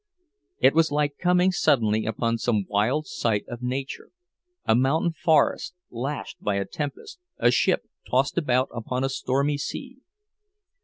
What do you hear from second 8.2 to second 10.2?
about upon a stormy sea.